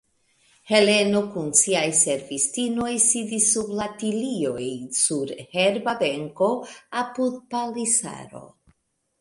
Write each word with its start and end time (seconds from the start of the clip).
Heleno 0.69 1.19
kun 1.33 1.49
siaj 1.59 1.83
servistinoj 1.99 2.89
sidis 3.03 3.51
sub 3.57 3.69
la 3.81 3.87
tilioj 4.05 4.65
sur 5.03 5.35
herba 5.53 5.95
benko, 6.03 6.51
apud 7.05 7.41
palisaro. 7.55 8.47